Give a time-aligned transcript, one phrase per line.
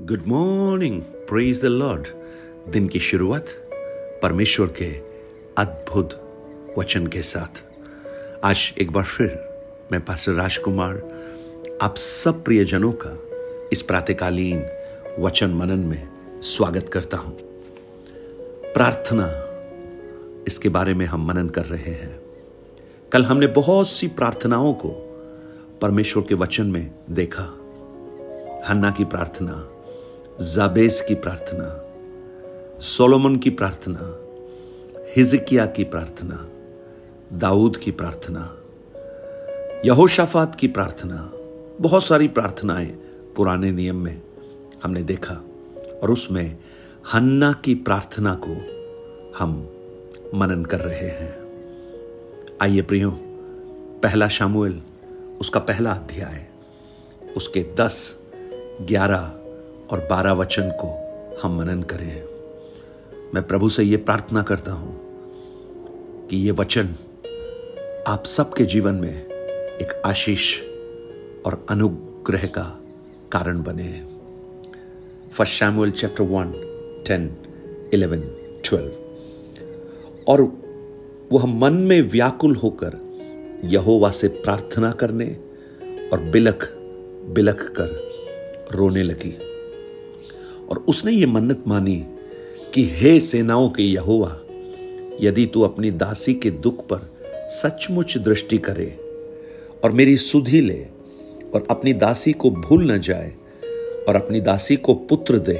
[0.00, 2.06] Good morning praise the Lord
[2.72, 3.46] दिन की शुरुआत
[4.22, 4.86] परमेश्वर के
[5.58, 6.14] अद्भुत
[6.78, 7.64] वचन के साथ।
[8.44, 9.50] आज एक बार फिर
[9.92, 11.02] मैं पास्टर राजकुमार
[11.82, 13.18] आप सब प्रियजनों का
[13.72, 14.66] इस प्रातकालीन
[15.18, 16.08] वचन मनन में
[16.42, 17.38] स्वागत करता हूँ।
[18.74, 19.26] प्रार्थना
[20.46, 22.20] इसके बारे में हम मनन कर रहे हैं।
[23.12, 24.88] कल हमने बहुत सी प्रार्थनाओं को
[25.82, 27.44] परमेश्वर के वचन में देखा।
[28.68, 29.71] हन्ना की प्रार्थना
[30.40, 31.84] जाबेस की प्रार्थना,
[32.80, 34.18] सोलोमन की प्रार्थना,
[35.16, 36.48] हिजकिया की प्रार्थना,
[37.32, 38.56] दाऊद की प्रार्थना,
[39.84, 41.32] यहोशाफात की प्रार्थना,
[41.80, 42.86] बहुत सारी प्रार्थनाएँ
[43.36, 44.22] पुराने नियम में
[44.82, 45.34] हमने देखा
[46.02, 46.58] और उसमें
[47.14, 48.54] हन्ना की प्रार्थना को
[49.38, 49.68] हम
[50.34, 51.42] मनन कर रहे हैं।
[52.62, 53.10] आइए प्रियो,
[54.02, 54.82] पहला शामुएल,
[55.40, 56.46] उसका पहला अध्याय,
[57.36, 58.18] उसके दस,
[58.82, 59.38] ग्यारह
[59.92, 60.88] और बारह वचन को
[61.42, 62.24] हम मनन करें।
[63.34, 64.94] मैं प्रभु से यह प्रार्थना करता हूँ
[66.30, 66.94] कि ये वचन
[68.08, 70.62] आप सबके जीवन में एक आशीष
[71.46, 72.80] और अनुग्रह का
[73.32, 73.92] कारण बने।
[75.32, 76.52] First Samuel chapter one
[77.06, 77.36] ten
[77.94, 78.20] eleven
[78.64, 78.92] twelve
[80.28, 80.42] और
[81.32, 82.98] वह मन में व्याकुल होकर
[83.64, 85.26] यहोवा से प्रार्थना करने
[86.12, 86.68] और बिलख
[87.34, 88.12] बिलख कर
[88.72, 89.51] रोने लगी।
[90.72, 92.06] और उसने ये मन्नत मानी
[92.74, 94.40] कि हे सेनाओं के यहोवा,
[95.20, 97.12] यदि तू अपनी दासी के दुख पर
[97.48, 98.98] सचमुच दृष्टि करे
[99.84, 100.86] और मेरी सुधि ले
[101.54, 103.34] और अपनी दासी को भूल न जाए
[104.08, 105.54] और अपनी दासी को पुत्र दे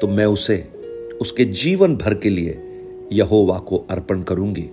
[0.00, 0.68] तो मैं उसे,
[1.20, 2.62] उसके जीवन भर के लिए
[3.12, 4.70] यहोवा को अर्पण करूँगी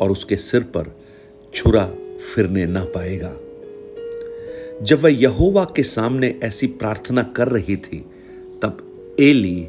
[0.00, 0.96] और उसके सिर पर
[1.54, 1.94] छुरा
[2.34, 3.36] फिरने ना पाएगा।
[4.82, 8.07] जब वह यहोवा के सामने ऐसी प्रार्थना कर रही थी
[9.20, 9.68] एली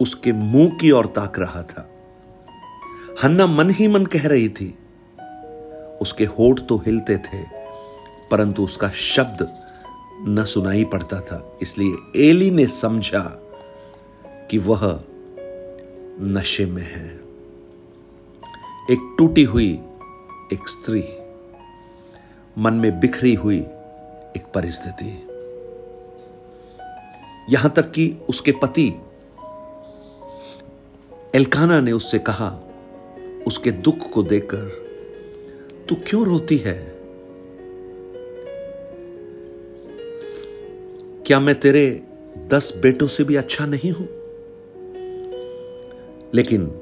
[0.00, 1.88] उसके मुँह की ओर ताक रहा था।
[3.24, 4.74] हन्ना मन ही मन कह रही थी।
[6.00, 7.42] उसके होठ तो हिलते थे,
[8.30, 9.46] परंतु उसका शब्द
[10.28, 13.22] न सुनाई पड़ता था। इसलिए एली ने समझा
[14.50, 15.04] कि वह
[16.20, 17.06] नशे में है।
[18.90, 19.72] एक टूटी हुई
[20.52, 21.04] एक स्त्री,
[22.58, 23.58] मन में बिखरी हुई
[24.36, 25.10] एक परिस्थिति।
[27.50, 28.94] यहाँ तक कि उसके पति।
[31.34, 32.60] एलकाना ने उससे कहा,
[33.46, 34.90] उसके दुख को देखकर
[35.88, 36.92] तू क्यों रोती है?
[41.26, 42.02] क्या मैं तेरे
[42.38, 44.08] दस बेटों से भी अच्छा नहीं हूँ?
[46.34, 46.80] लेकिन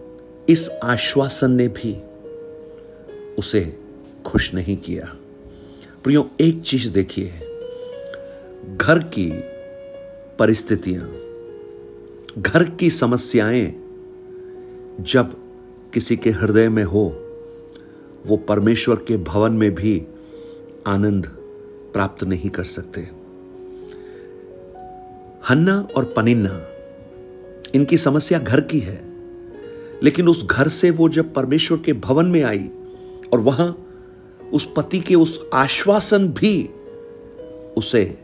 [0.48, 2.02] इस आश्वासन ने भी
[3.38, 3.78] उसे
[4.26, 5.16] खुश नहीं किया।
[6.04, 7.28] प्रियो, एक चीज़ देखिए।
[8.76, 9.57] घर की
[10.38, 11.10] परिस्थितियाँ,
[12.38, 13.66] घर की समस्याएँ,
[15.00, 15.34] जब
[15.94, 17.24] किसी के हृदय में हो,
[18.26, 20.06] वो परमेश्वर के भवन में भी
[20.86, 21.26] आनंद
[21.92, 23.00] प्राप्त नहीं कर सकते।
[25.50, 26.68] हन्ना और पनिन्ना,
[27.74, 29.00] इनकी समस्या घर की है,
[30.02, 32.70] लेकिन उस घर से वो जब परमेश्वर के भवन में आई,
[33.32, 33.86] और वहाँ
[34.52, 36.70] उस पति के उस आश्वासन भी
[37.76, 38.22] उसे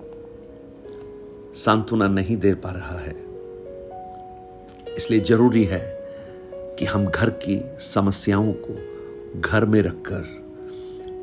[1.55, 3.15] सांत्वना नहीं दे पा रहा है।
[4.95, 5.83] इसलिए ज़रूरी है
[6.79, 10.45] कि हम घर की समस्याओं को घर में रखकर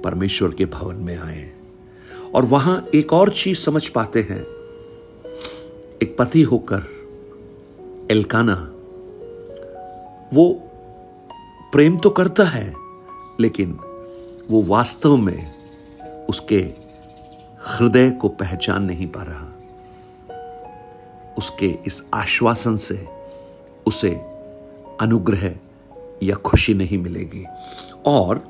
[0.03, 1.52] परमेश्वर के भवन में आए
[2.36, 4.42] और वहाँ एक और चीज़ समझ पाते हैं।
[6.03, 6.84] एक पति होकर
[8.12, 8.56] एलकाना,
[10.34, 10.53] वो
[11.72, 12.74] प्रेम तो करता है,
[13.40, 13.78] लेकिन
[14.50, 15.52] वो वास्तव में
[16.30, 16.59] उसके
[17.66, 19.50] हृदय को पहचान नहीं पा रहा।
[21.41, 23.07] उसके इस आश्वासन से
[23.88, 24.09] उसे
[25.02, 25.56] अनुग्रह
[26.24, 27.46] या खुशी नहीं मिलेगी।
[28.06, 28.47] और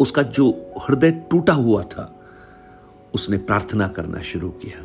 [0.00, 2.20] उसका जो हृदय टूटा हुआ था,
[3.14, 4.84] उसने प्रार्थना करना शुरू किया।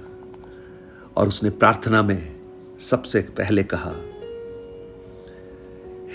[1.17, 2.35] और उसने प्रार्थना में
[2.79, 3.93] सबसे पहले कहा,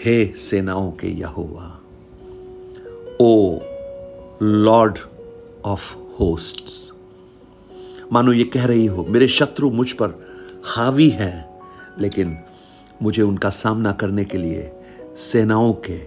[0.05, 1.81] हे सेनाओं के यहोवा,
[3.21, 3.59] ओ
[4.43, 4.99] लॉर्ड
[5.65, 6.93] ऑफ़ होस्ट्स,
[8.13, 10.30] मानो ये कह रही हो, मेरे शत्रु मुझ पर
[10.65, 11.61] हावी हैं,
[11.99, 12.39] लेकिन
[13.03, 14.73] मुझे उनका सामना करने के लिए
[15.17, 16.01] सेनाओं के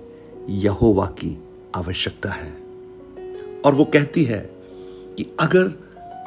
[0.49, 1.43] यहोवा की
[1.75, 2.51] आवश्यकता है।
[3.65, 4.39] और वो कहती है
[5.17, 5.67] कि अगर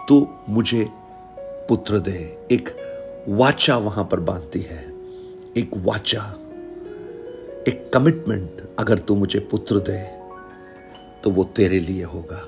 [0.09, 0.87] तू मुझे
[1.39, 2.69] पुत्र दे, एक
[3.29, 4.93] वाचा वहाँ पर बांधती है,
[5.57, 6.23] एक वाचा,
[7.69, 10.03] एक कमिटमेंट अगर तू मुझे पुत्र दे
[11.23, 12.43] तो वो तेरे लिए होगा।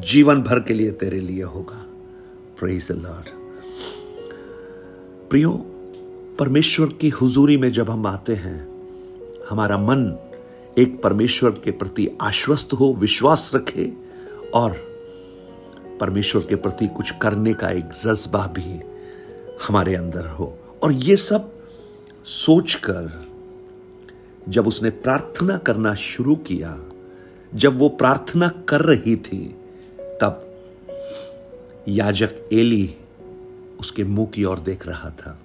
[0.00, 1.84] जीवन भर के लिए तेरे लिए होगा।
[2.58, 3.41] प्रेज लॉर्ड
[5.32, 5.52] प्रियो,
[6.38, 8.68] परमेश्वर की हुजूरी में जब हम आते हैं,
[9.50, 10.18] हमारा मन
[10.78, 13.92] एक परमेश्वर के प्रति आश्वस्त हो, विश्वास रखे
[14.54, 14.70] और
[16.00, 18.80] परमेश्वर के प्रति कुछ करने का एक जज्बा भी
[19.68, 21.52] हमारे अंदर हो। और ये सब
[22.24, 23.26] सोचकर,
[24.48, 26.84] जब उसने प्रार्थना करना शुरू किया,
[27.54, 29.56] जब वो प्रार्थना कर रही थी,
[30.00, 30.60] तब
[31.88, 32.96] याजक एली
[33.82, 35.38] उसके मुँह की ओर देख रहा था।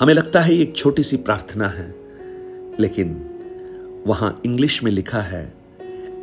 [0.00, 1.88] हमें लगता है एक छोटी सी प्रार्थना है,
[2.80, 3.14] लेकिन
[4.06, 5.44] वहाँ इंग्लिश में लिखा है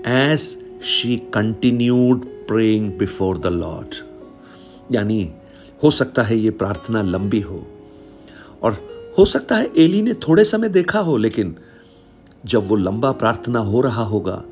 [0.08, 0.42] as
[0.86, 3.96] she continued praying before the Lord
[4.92, 5.32] यानी,
[5.84, 7.68] हो सकता है ये प्रार्थना लंबी हो,
[8.64, 11.56] और हो सकता है एली ने थोड़े समय देखा हो, लेकिन
[12.46, 14.44] जब वो लंबा प्रार्थना हो रहा होगा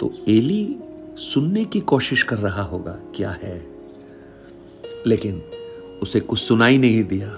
[0.00, 0.76] तो एली
[1.18, 3.56] सुनने की कोशिश कर रहा होगा, क्या है?
[5.06, 5.42] लेकिन
[6.02, 7.28] उसे कुछ सुनाई नहीं दिया,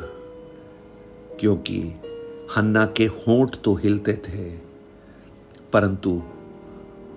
[1.40, 1.80] क्योंकि
[2.56, 4.48] हन्ना के होंठ तो हिलते थे,
[5.72, 6.22] परंतु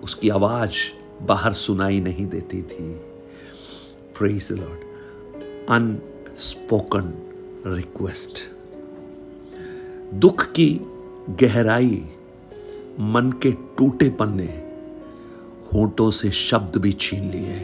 [0.04, 0.74] उसकी आवाज़
[1.26, 2.92] बाहर सुनाई नहीं देती थी।
[4.18, 7.12] प्रेज लॉर्ड अनस्पोकन
[7.66, 8.42] रिक्वेस्ट
[10.14, 10.68] दुख की
[11.40, 12.00] गहराई
[13.00, 14.52] मन के टूटे पन्ने
[15.72, 17.58] होठों से शब्द भी छीन लिए।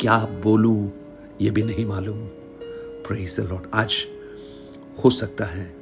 [0.00, 0.90] क्या बोलूँ,
[1.40, 2.26] ये भी नहीं मालूम।
[3.08, 3.94] प्रेज द लॉर्ड आज
[5.04, 5.76] हो सकता है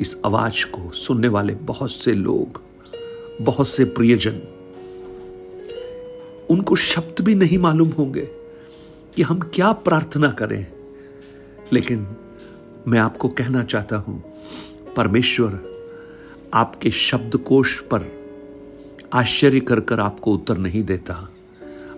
[0.00, 2.60] इस आवाज़ को सुनने वाले बहुत से लोग,
[3.40, 4.40] बहुत से प्रियजन,
[6.50, 8.24] उनको शब्द भी नहीं मालूम होंगे
[9.16, 10.66] कि हम क्या प्रार्थना करें।
[11.72, 12.06] लेकिन
[12.88, 14.22] मैं आपको कहना चाहता हूँ,
[14.96, 15.58] परमेश्वर
[16.54, 18.10] आपके शब्दकोश पर
[19.12, 21.14] आश्चर्य कर कर आपको उत्तर नहीं देता।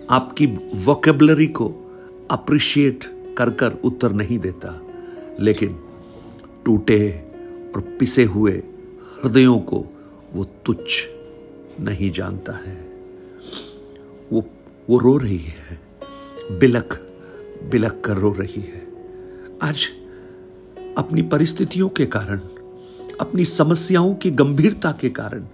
[0.09, 0.45] आपकी
[0.75, 1.67] वोकेबलरी को
[2.31, 4.79] अप्रिशिएट कर कर उत्तर नहीं देता,
[5.39, 5.79] लेकिन
[6.65, 6.99] टूटे
[7.75, 8.51] और पिसे हुए
[9.23, 9.85] हृदयों को
[10.33, 11.05] वो तुच्छ
[11.79, 12.75] नहीं जानता है।
[14.31, 14.43] वो
[14.89, 15.79] वो रो रही है
[16.59, 16.93] बिलक
[17.71, 18.85] बिलक कर रो रही है।
[19.61, 19.87] आज
[20.97, 22.39] अपनी परिस्थितियों के कारण,
[23.21, 25.45] अपनी समस्याओं की गंभीरता के कारण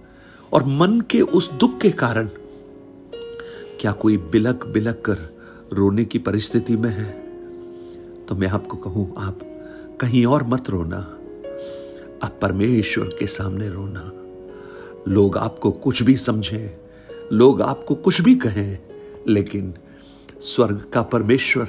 [0.52, 2.28] और मन के उस दुख के कारण,
[3.80, 5.18] क्या कोई बिलक बिलक कर
[5.72, 7.23] रोने की परिस्थिति में है?
[8.28, 9.38] तो मैं आपको कहूँ, आप
[10.00, 11.18] कहीं और मत रोना।
[12.22, 14.12] आप परमेश्वर के सामने रोना।
[15.08, 16.78] लोग आपको कुछ भी समझें,
[17.32, 18.78] लोग आपको कुछ भी कहें,
[19.28, 19.74] लेकिन
[20.40, 21.68] स्वर्ग का परमेश्वर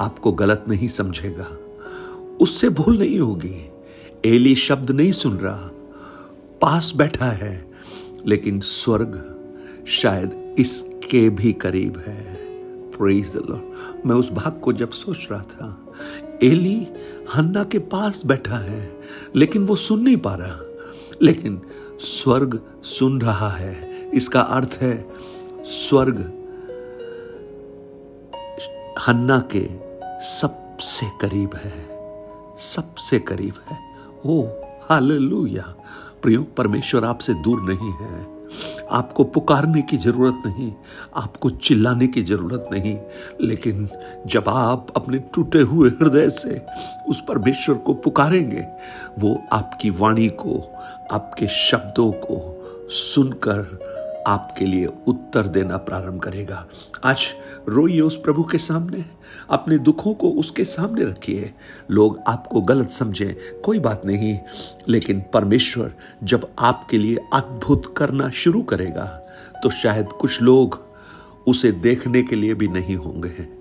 [0.00, 1.58] आपको गलत नहीं समझेगा।
[2.40, 3.70] उससे भूल नहीं होगी।
[4.24, 5.70] एली शब्द नहीं सुन रहा।
[6.62, 7.70] पास बैठा है,
[8.26, 9.36] लेकिन स्वर्ग
[9.86, 12.29] शायद इसके भी करीब है।
[13.02, 13.36] प्रेज
[14.06, 15.92] मैं उस भाग को जब सोच रहा था,
[16.42, 16.88] एली
[17.34, 19.00] हन्ना के पास बैठा है,
[19.36, 20.60] लेकिन वो सुन नहीं पा रहा।
[21.22, 21.62] लेकिन
[21.98, 25.10] स्वर्ग सुन रहा है। इसका अर्थ है,
[25.64, 26.18] स्वर्ग
[29.08, 29.68] हन्ना के
[30.24, 32.00] सबसे करीब है।
[32.58, 33.78] सबसे करीब है।
[34.26, 34.44] Oh,
[34.82, 35.74] hallelujah.
[36.22, 38.39] प्रियो, परमेश्वर आपसे दूर नहीं है।
[38.90, 40.72] आपको पुकारने की ज़रूरत नहीं,
[41.16, 42.96] आपको चिल्लाने की ज़रूरत नहीं,
[43.40, 43.88] लेकिन
[44.26, 46.60] जब आप अपने टूटे हुए हृदय से
[47.08, 48.66] उस परमेश्वर को पुकारेंगे,
[49.18, 50.58] वो आपकी वाणी को,
[51.12, 52.56] आपके शब्दों को
[52.90, 56.66] सुनकर आपके लिए उत्तर देना प्रारंभ करेगा।
[57.04, 57.26] आज
[57.68, 59.04] रोइए उस प्रभु के सामने।
[59.50, 61.52] अपने दुखों को उसके सामने रखिए।
[61.90, 64.38] लोग आपको गलत समझें, कोई बात नहीं।
[64.88, 69.04] लेकिन परमेश्वर जब आपके लिए अद्भुत करना शुरू करेगा
[69.62, 70.80] तो शायद कुछ लोग
[71.46, 73.60] उसे देखने के लिए भी नहीं होंगे।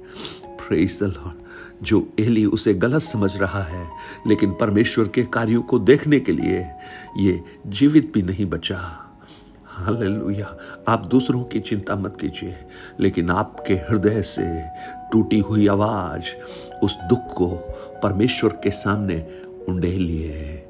[1.84, 3.90] जो एली उसे गलत समझ रहा है,
[4.28, 6.68] लेकिन परमेश्वर के कार्यों को देखने के लिए
[7.18, 9.06] ये जीवित भी नहीं बचा।
[9.80, 10.56] हालेलुया।
[10.88, 12.56] आप दूसरों की चिंता मत कीजिए,
[13.00, 14.48] लेकिन आपके हृदय से
[15.12, 16.34] टूटी हुई आवाज़
[16.84, 17.48] उस दुख को
[18.04, 19.28] परमेश्वर के सामने
[19.70, 20.66] उंडेलिए।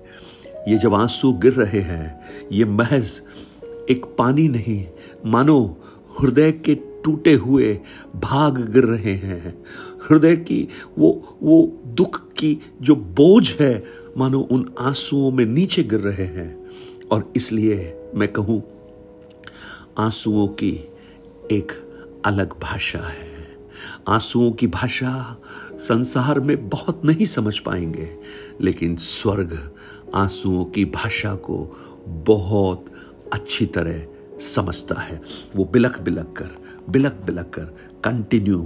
[0.68, 3.22] ये जब आँसू गिर रहे हैं, ये महज
[3.90, 4.86] एक पानी नहीं,
[5.26, 5.78] मानो
[6.22, 7.80] हृदय के टूटे हुए
[8.16, 9.64] भाग गिर रहे हैं।
[10.10, 13.84] हृदय की वो वो दुख की जो बोझ है,
[14.18, 16.66] मानो उन आंसुओं में नीचे गिर रहे हैं।
[17.12, 18.62] और इसलिए मैं कहूँ
[19.98, 20.72] आंसुओं की
[21.52, 21.72] एक
[22.26, 23.58] अलग भाषा है।
[24.08, 25.42] आंसुओं की भाषा
[25.74, 28.18] संसार में बहुत नहीं समझ पाएँगे,
[28.62, 29.76] लेकिन स्वर्ग
[30.16, 31.58] आंसुओं की भाषा को
[32.08, 32.86] बहुत
[33.34, 34.08] अच्छी तरह
[34.40, 35.22] समझता है।
[35.56, 36.50] वो बिलक बिलक कर
[36.90, 37.64] बिलक बिलक कर
[38.04, 38.62] कंटिन्यू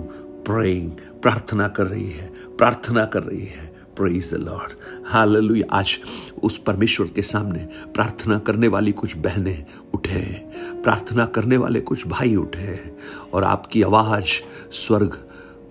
[0.45, 4.71] प्रेइंग प्रार्थना कर रही है, प्रार्थना कर रही है। प्रेज द लॉर्ड
[5.05, 5.99] हालेलुया आज
[6.43, 10.49] उस परमेश्वर के सामने प्रार्थना करने वाली कुछ बहनें उठे।
[10.83, 12.97] प्रार्थना करने वाले कुछ भाई उठे हैं
[13.33, 14.25] और आपकी आवाज़
[14.71, 15.09] स्वर्ग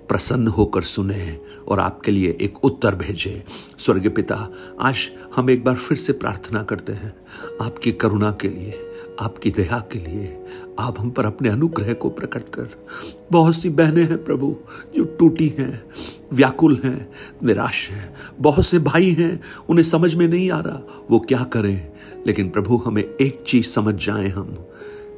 [0.09, 3.45] प्रसन्न होकर सुने और आपके लिए एक उत्तर भेजे।
[3.79, 4.49] स्वर्ग पिता,
[4.81, 7.17] आज हम एक बार फिर से प्रार्थना करते हैं
[7.63, 10.45] आपकी करुणा के लिए, आपकी दया के लिए।
[10.81, 12.87] आप हम पर अपने अनुग्रह को प्रकट कर।
[13.33, 14.57] बहुत सी बहनें हैं प्रभु,
[14.97, 15.85] जो टूटी हैं,
[16.33, 17.13] व्याकुल हैं,
[17.45, 21.93] निराश हैं। बहुत से भाई हैं, उन्हें समझ में नहीं आ रहा, वो क्या करें?
[22.27, 24.67] लेकिन प्रभु, हमें एक चीज़ समझ जाए हम।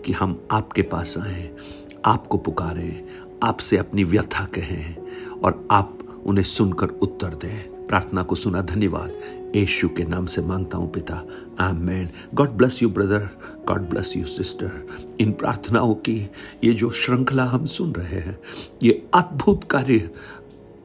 [0.04, 1.56] कि हम आपके पास आए,
[2.04, 3.04] आपको पुकारें,
[3.42, 4.96] आपसे अपनी व्यथा कहें
[5.44, 9.12] और आप उन्हें सुनकर उत्तर दें। प्रार्थना को सुना धन्यवाद।
[9.56, 11.26] यीशु के नाम से माँगता हूँ पिता।
[11.60, 13.28] आमेन। God bless you, brother.
[13.68, 14.86] God bless you, sister.
[15.20, 16.30] इन प्रार्थनाओं की
[16.64, 18.38] ये जो श्रृंखला हम सुन रहे हैं,
[18.82, 20.10] ये अद्भुत कार्य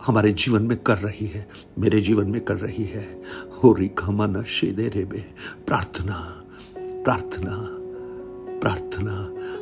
[0.05, 1.47] हमारे जीवन में कर रही है,
[1.79, 3.21] मेरे जीवन में कर रही है।
[3.63, 4.89] हो री खमाना शेदे
[5.67, 6.43] प्रार्थना
[7.03, 7.78] प्रार्थना।
[8.61, 9.11] प्रार्थना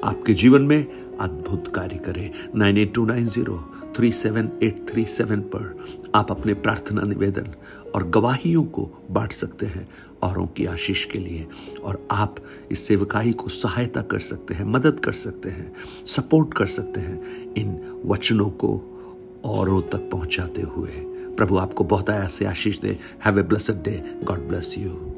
[0.04, 0.86] आपके जीवन में
[1.18, 5.86] अद्भुत कार्य करे। Nine eight two nine zero three seven eight three seven पर
[6.16, 7.48] आप अपने प्रार्थना निवेदन
[7.96, 9.88] और गवाहियों को बांट सकते हैं,
[10.24, 11.48] औरों की आशीष के लिए।
[11.84, 12.36] और आप
[12.72, 15.74] इस सेवकाई को सहायता कर सकते हैं, मदद कर सकते हैं,
[16.06, 18.80] सपोर्ट कर सकते हैं इन वचनों को
[19.46, 20.92] औरों तक पहुंचाते हुए।
[21.38, 24.02] प्रभु आपको बहुत आया से आशीष दे। Have a blessed day.
[24.24, 25.14] God bless you.